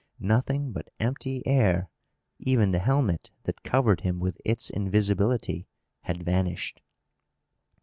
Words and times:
Nothing 0.19 0.71
but 0.71 0.89
empty 0.99 1.45
air! 1.45 1.91
Even 2.39 2.71
the 2.71 2.79
helmet, 2.79 3.29
that 3.43 3.61
covered 3.61 4.01
him 4.01 4.19
with 4.19 4.41
its 4.43 4.71
invisibility, 4.71 5.67
had 6.05 6.23
vanished! 6.23 6.81